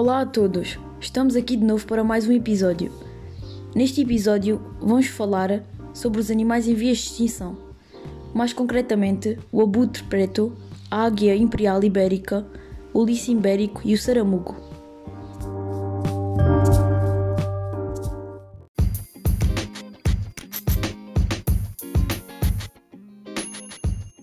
Olá 0.00 0.20
a 0.20 0.26
todos, 0.26 0.78
estamos 1.00 1.34
aqui 1.34 1.56
de 1.56 1.64
novo 1.64 1.84
para 1.84 2.04
mais 2.04 2.24
um 2.24 2.30
episódio. 2.30 2.92
Neste 3.74 4.02
episódio 4.02 4.62
vamos 4.80 5.08
falar 5.08 5.64
sobre 5.92 6.20
os 6.20 6.30
animais 6.30 6.68
em 6.68 6.74
vias 6.74 6.98
de 6.98 7.06
extinção, 7.06 7.58
mais 8.32 8.52
concretamente 8.52 9.36
o 9.50 9.60
abutre 9.60 10.04
preto, 10.04 10.56
a 10.88 11.02
águia 11.02 11.34
imperial 11.34 11.82
ibérica, 11.82 12.46
o 12.94 13.04
lice 13.04 13.32
ibérico 13.32 13.80
e 13.84 13.92
o 13.92 13.98
saramugo. 13.98 14.54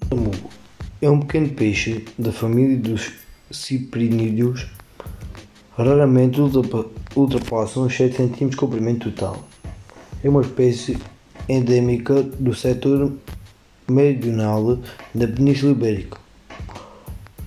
O 0.00 0.08
saramugo 0.08 0.50
é 1.02 1.10
um 1.10 1.20
pequeno 1.20 1.50
peixe 1.50 2.06
da 2.18 2.32
família 2.32 2.78
dos 2.78 3.12
ciprinídeos 3.50 4.77
raramente 5.84 6.40
ultrapassam 6.40 7.86
os 7.86 7.96
7 7.96 8.16
cm 8.16 8.48
de 8.48 8.56
comprimento 8.56 9.10
total. 9.10 9.44
É 10.22 10.28
uma 10.28 10.40
espécie 10.40 10.98
endêmica 11.48 12.22
do 12.22 12.52
setor 12.54 13.12
meridional 13.88 14.78
da 15.14 15.28
Península 15.28 15.72
Ibérica. 15.72 16.18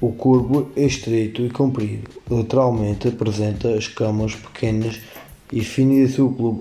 O 0.00 0.12
corpo 0.12 0.70
é 0.76 0.84
estreito 0.84 1.42
e 1.42 1.50
comprido, 1.50 2.08
lateralmente 2.30 3.08
apresenta 3.08 3.76
escamas 3.76 4.34
pequenas 4.34 5.00
e 5.52 5.62
finas 5.62 6.10
e 6.10 6.12
a 6.12 6.16
sua 6.16 6.58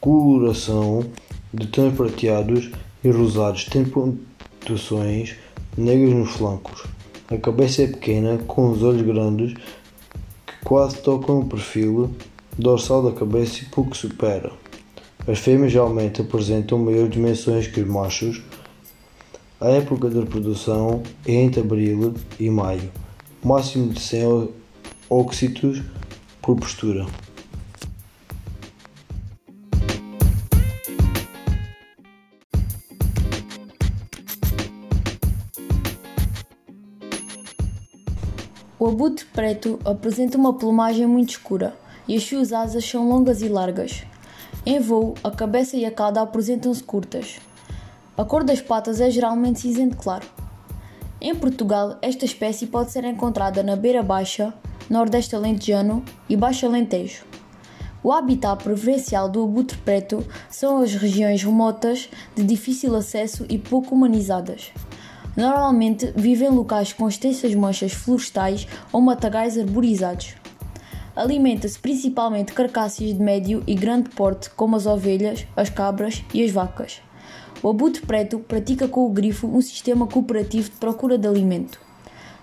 coloração 0.00 1.04
de 1.52 1.66
tons 1.66 1.94
prateados 1.94 2.70
e 3.02 3.10
rosados 3.10 3.64
tem 3.64 3.84
pontuações 3.84 5.34
negras 5.76 6.14
nos 6.14 6.30
flancos. 6.30 6.84
A 7.28 7.36
cabeça 7.38 7.82
é 7.82 7.86
pequena, 7.86 8.38
com 8.46 8.70
os 8.70 8.82
olhos 8.82 9.02
grandes 9.02 9.54
quase 10.64 10.98
tocam 10.98 11.40
o 11.40 11.46
perfil 11.46 12.10
dorsal 12.58 13.02
da 13.02 13.12
cabeça 13.12 13.62
e 13.62 13.66
pouco 13.66 13.96
supera. 13.96 14.52
As 15.26 15.38
fêmeas 15.38 15.72
geralmente 15.72 16.20
apresentam 16.20 16.78
maiores 16.78 17.10
dimensões 17.10 17.66
que 17.66 17.80
os 17.80 17.88
machos. 17.88 18.42
A 19.60 19.68
época 19.68 20.08
de 20.08 20.18
reprodução 20.18 21.02
é 21.26 21.32
entre 21.32 21.60
abril 21.60 22.14
e 22.38 22.48
maio, 22.48 22.90
máximo 23.44 23.92
de 23.92 24.00
100 24.00 24.48
óxitos 25.08 25.82
por 26.40 26.56
postura. 26.56 27.06
O 38.80 38.86
abutre 38.86 39.26
preto 39.26 39.78
apresenta 39.84 40.38
uma 40.38 40.54
plumagem 40.54 41.06
muito 41.06 41.28
escura 41.28 41.76
e 42.08 42.16
as 42.16 42.22
suas 42.22 42.50
asas 42.50 42.82
são 42.82 43.06
longas 43.06 43.42
e 43.42 43.48
largas. 43.50 44.04
Em 44.64 44.80
voo, 44.80 45.14
a 45.22 45.30
cabeça 45.30 45.76
e 45.76 45.84
a 45.84 45.90
cauda 45.90 46.22
apresentam-se 46.22 46.82
curtas. 46.82 47.40
A 48.16 48.24
cor 48.24 48.42
das 48.42 48.62
patas 48.62 48.98
é 48.98 49.10
geralmente 49.10 49.60
cinzento 49.60 49.98
claro. 49.98 50.26
Em 51.20 51.34
Portugal, 51.34 51.98
esta 52.00 52.24
espécie 52.24 52.68
pode 52.68 52.90
ser 52.90 53.04
encontrada 53.04 53.62
na 53.62 53.76
Beira 53.76 54.02
Baixa, 54.02 54.54
Nordeste 54.88 55.36
Alentejano 55.36 56.02
e 56.26 56.34
Baixo 56.34 56.64
Alentejo. 56.64 57.26
O 58.02 58.10
habitat 58.10 58.64
preferencial 58.64 59.28
do 59.28 59.44
abutre 59.44 59.76
preto 59.76 60.26
são 60.48 60.78
as 60.78 60.94
regiões 60.94 61.42
remotas, 61.42 62.08
de 62.34 62.42
difícil 62.42 62.96
acesso 62.96 63.44
e 63.46 63.58
pouco 63.58 63.94
humanizadas. 63.94 64.72
Normalmente 65.36 66.12
vive 66.16 66.44
em 66.44 66.50
locais 66.50 66.92
com 66.92 67.08
extensas 67.08 67.54
manchas 67.54 67.92
florestais 67.92 68.66
ou 68.92 69.00
matagais 69.00 69.56
arborizados. 69.56 70.34
Alimenta-se 71.14 71.78
principalmente 71.78 72.48
de 72.48 72.54
carcáceas 72.54 73.14
de 73.14 73.22
médio 73.22 73.62
e 73.66 73.74
grande 73.74 74.10
porte, 74.10 74.50
como 74.50 74.76
as 74.76 74.86
ovelhas, 74.86 75.46
as 75.56 75.68
cabras 75.68 76.22
e 76.32 76.44
as 76.44 76.50
vacas. 76.50 77.00
O 77.62 77.68
abutre 77.68 78.00
preto 78.06 78.38
pratica 78.38 78.88
com 78.88 79.06
o 79.06 79.10
grifo 79.10 79.46
um 79.46 79.60
sistema 79.60 80.06
cooperativo 80.06 80.70
de 80.70 80.76
procura 80.76 81.18
de 81.18 81.28
alimento. 81.28 81.78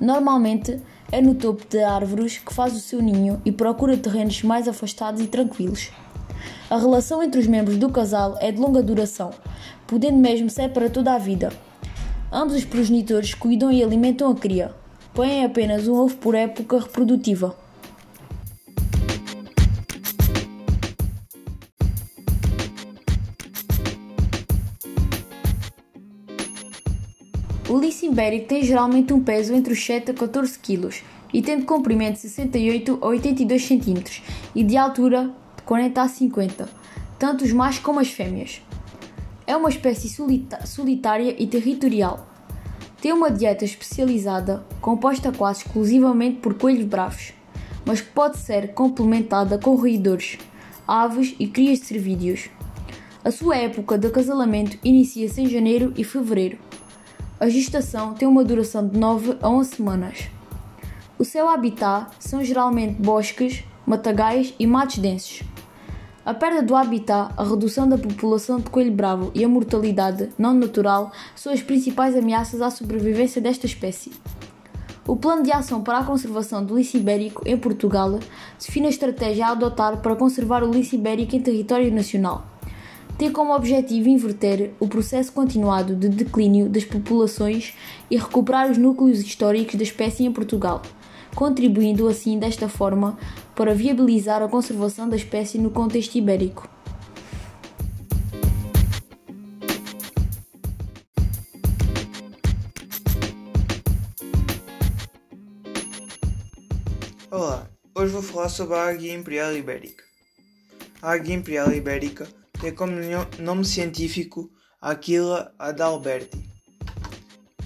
Normalmente 0.00 0.80
é 1.12 1.20
no 1.20 1.34
topo 1.34 1.64
de 1.68 1.82
árvores 1.82 2.38
que 2.38 2.52
faz 2.52 2.74
o 2.74 2.80
seu 2.80 3.02
ninho 3.02 3.40
e 3.44 3.52
procura 3.52 3.96
terrenos 3.96 4.42
mais 4.42 4.66
afastados 4.66 5.20
e 5.20 5.26
tranquilos. 5.26 5.90
A 6.70 6.78
relação 6.78 7.22
entre 7.22 7.38
os 7.38 7.46
membros 7.46 7.76
do 7.76 7.90
casal 7.90 8.36
é 8.40 8.50
de 8.50 8.58
longa 8.58 8.82
duração, 8.82 9.30
podendo 9.86 10.16
mesmo 10.16 10.48
ser 10.48 10.70
para 10.70 10.88
toda 10.88 11.12
a 11.12 11.18
vida. 11.18 11.52
Ambos 12.34 12.54
os 12.56 12.64
progenitores 12.64 13.34
cuidam 13.34 13.70
e 13.70 13.84
alimentam 13.84 14.30
a 14.30 14.34
cria. 14.34 14.74
Põem 15.12 15.44
apenas 15.44 15.86
um 15.86 15.92
ovo 15.92 16.16
por 16.16 16.34
época 16.34 16.80
reprodutiva. 16.80 17.54
O 27.68 27.78
lice 27.78 28.06
ibérico 28.06 28.46
tem 28.46 28.62
geralmente 28.62 29.12
um 29.12 29.22
peso 29.22 29.52
entre 29.52 29.74
os 29.74 29.84
7 29.84 30.12
a 30.12 30.14
14 30.14 30.58
kg 30.58 30.88
e 31.34 31.42
tem 31.42 31.58
de 31.58 31.64
comprimento 31.64 32.14
de 32.14 32.20
68 32.20 32.98
a 33.02 33.06
82 33.08 33.62
cm 33.62 34.22
e 34.54 34.64
de 34.64 34.78
altura 34.78 35.30
de 35.54 35.62
40 35.64 36.00
a 36.00 36.08
50, 36.08 36.68
tanto 37.18 37.44
os 37.44 37.52
machos 37.52 37.80
como 37.80 38.00
as 38.00 38.08
fêmeas. 38.08 38.62
É 39.46 39.56
uma 39.56 39.68
espécie 39.68 40.08
solitária 40.64 41.34
e 41.38 41.46
territorial. 41.46 42.28
Tem 43.00 43.12
uma 43.12 43.30
dieta 43.30 43.64
especializada, 43.64 44.64
composta 44.80 45.32
quase 45.32 45.62
exclusivamente 45.62 46.38
por 46.38 46.54
coelhos 46.54 46.84
bravos, 46.84 47.32
mas 47.84 48.00
que 48.00 48.10
pode 48.10 48.38
ser 48.38 48.74
complementada 48.74 49.58
com 49.58 49.74
roedores, 49.74 50.38
aves 50.86 51.34
e 51.38 51.48
crias 51.48 51.80
de 51.80 51.86
cervídeos. 51.86 52.48
A 53.24 53.30
sua 53.30 53.56
época 53.56 53.98
de 53.98 54.06
acasalamento 54.06 54.78
inicia-se 54.84 55.40
em 55.40 55.48
janeiro 55.48 55.92
e 55.96 56.04
fevereiro. 56.04 56.58
A 57.40 57.48
gestação 57.48 58.14
tem 58.14 58.28
uma 58.28 58.44
duração 58.44 58.86
de 58.86 58.96
9 58.96 59.38
a 59.42 59.48
11 59.48 59.76
semanas. 59.76 60.28
O 61.18 61.24
seu 61.24 61.48
habitat 61.48 62.10
são 62.20 62.44
geralmente 62.44 63.02
bosques, 63.02 63.64
matagais 63.84 64.54
e 64.58 64.66
matos 64.66 64.98
densos. 64.98 65.42
A 66.24 66.32
perda 66.32 66.62
do 66.62 66.76
habitat, 66.76 67.34
a 67.36 67.42
redução 67.42 67.88
da 67.88 67.98
população 67.98 68.60
de 68.60 68.70
coelho 68.70 68.92
bravo 68.92 69.32
e 69.34 69.44
a 69.44 69.48
mortalidade 69.48 70.28
não 70.38 70.54
natural 70.54 71.10
são 71.34 71.52
as 71.52 71.60
principais 71.60 72.14
ameaças 72.14 72.62
à 72.62 72.70
sobrevivência 72.70 73.42
desta 73.42 73.66
espécie. 73.66 74.12
O 75.04 75.16
Plano 75.16 75.42
de 75.42 75.50
Ação 75.50 75.82
para 75.82 75.98
a 75.98 76.04
Conservação 76.04 76.64
do 76.64 76.76
Lince 76.76 76.98
Ibérico 76.98 77.42
em 77.44 77.56
Portugal 77.56 78.20
define 78.56 78.86
a 78.86 78.90
estratégia 78.90 79.46
a 79.46 79.50
adotar 79.50 79.96
para 79.96 80.14
conservar 80.14 80.62
o 80.62 80.70
lince 80.70 80.94
ibérico 80.94 81.34
em 81.34 81.40
território 81.40 81.92
nacional. 81.92 82.46
Tem 83.18 83.32
como 83.32 83.52
objetivo 83.52 84.08
inverter 84.08 84.70
o 84.78 84.86
processo 84.86 85.32
continuado 85.32 85.96
de 85.96 86.08
declínio 86.08 86.68
das 86.68 86.84
populações 86.84 87.74
e 88.08 88.16
recuperar 88.16 88.70
os 88.70 88.78
núcleos 88.78 89.18
históricos 89.18 89.74
da 89.74 89.82
espécie 89.82 90.24
em 90.24 90.30
Portugal 90.30 90.82
contribuindo 91.34 92.08
assim 92.08 92.38
desta 92.38 92.68
forma 92.68 93.16
para 93.54 93.74
viabilizar 93.74 94.42
a 94.42 94.48
conservação 94.48 95.08
da 95.08 95.16
espécie 95.16 95.58
no 95.58 95.70
contexto 95.70 96.16
ibérico. 96.16 96.68
Olá, 107.30 107.68
hoje 107.94 108.12
vou 108.12 108.22
falar 108.22 108.48
sobre 108.48 108.76
a 108.76 108.88
águia 108.88 109.14
imperial 109.14 109.56
ibérica. 109.56 110.04
A 111.00 111.12
águia 111.12 111.34
imperial 111.34 111.72
ibérica 111.72 112.28
tem 112.60 112.74
como 112.74 112.92
nome 113.38 113.64
científico 113.64 114.50
Aquila 114.80 115.54
adalberti. 115.58 116.50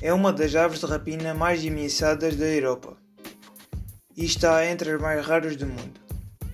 É 0.03 0.13
uma 0.13 0.33
das 0.33 0.55
aves 0.55 0.81
de 0.81 0.87
rapina 0.87 1.33
mais 1.35 1.67
ameaçadas 1.67 2.37
da 2.37 2.45
Europa 2.47 3.06
e 4.17 4.25
está 4.25 4.65
entre 4.67 4.93
as 4.93 5.01
mais 5.01 5.25
raras 5.25 5.57
do 5.57 5.67
mundo. 5.67 6.01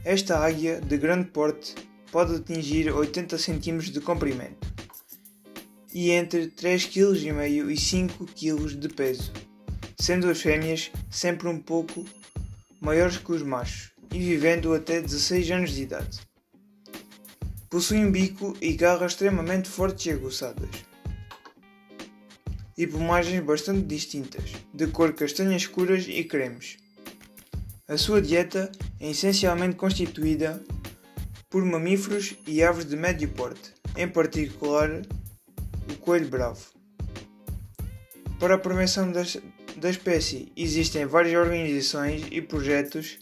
Esta 0.05 0.38
águia, 0.38 0.81
de 0.81 0.97
grande 0.99 1.29
porte, 1.29 1.75
pode 2.11 2.35
atingir 2.35 2.93
80 2.93 3.38
cm 3.38 3.79
de 3.91 4.00
comprimento 4.00 4.73
e 5.94 6.11
entre 6.11 6.49
3,5 6.49 6.91
kg 6.91 7.70
e 7.70 7.76
5 7.76 8.26
kg 8.26 8.76
de 8.76 8.88
peso, 8.88 9.32
sendo 9.99 10.29
as 10.29 10.41
fêmeas 10.41 10.91
sempre 11.11 11.49
um 11.49 11.59
pouco 11.59 12.05
maiores 12.81 13.19
que 13.19 13.32
os 13.32 13.43
machos 13.43 13.93
e 14.12 14.19
vivendo 14.19 14.75
até 14.75 15.00
16 15.00 15.50
anos 15.50 15.70
de 15.70 15.82
idade. 15.82 16.20
Possuem 17.70 18.06
um 18.06 18.12
bico 18.12 18.56
e 18.61 18.73
garras 18.73 19.12
extremamente 19.12 19.69
fortes 19.69 20.06
e 20.06 20.11
aguçadas 20.11 20.93
e 22.76 22.87
plumagens 22.87 23.44
bastante 23.44 23.82
distintas, 23.82 24.53
de 24.73 24.87
cor 24.88 25.12
castanha 25.12 25.56
escuras 25.56 26.06
e 26.08 26.25
cremes. 26.25 26.81
A 27.88 27.99
sua 27.99 28.23
dieta 28.23 28.70
é 29.00 29.11
essencialmente 29.11 29.75
constituída 29.75 30.62
por 31.50 31.64
mamíferos 31.64 32.37
e 32.46 32.62
aves 32.62 32.84
de 32.84 32.96
médio 32.96 33.29
porte, 33.31 33.75
em 33.96 34.08
particular 34.08 35.02
o 35.90 35.96
coelho 35.96 36.29
bravo. 36.29 36.64
Para 38.38 38.55
a 38.55 38.58
prevenção 38.58 39.11
da 39.11 39.90
espécie 39.90 40.52
existem 40.56 41.06
várias 41.06 41.34
organizações 41.34 42.25
e 42.31 42.40
projetos 42.40 43.19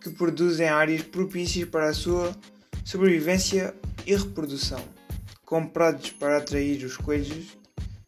que 0.00 0.10
produzem 0.10 0.68
áreas 0.68 1.02
propícias 1.02 1.68
para 1.68 1.88
a 1.88 1.94
sua 1.94 2.34
sobrevivência 2.84 3.74
e 4.06 4.14
reprodução, 4.14 4.82
com 5.44 5.66
prados 5.66 6.10
para 6.10 6.38
atrair 6.38 6.84
os 6.84 6.96
coelhos 6.96 7.58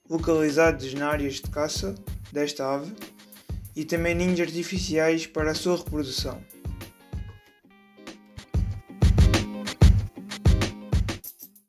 localizados 0.08 0.94
nas 0.94 1.02
áreas 1.02 1.34
de 1.34 1.50
caça 1.50 1.96
desta 2.32 2.72
ave 2.72 2.94
e 3.78 3.84
também 3.84 4.12
ninhos 4.12 4.40
artificiais 4.40 5.24
para 5.24 5.52
a 5.52 5.54
sua 5.54 5.76
reprodução. 5.76 6.42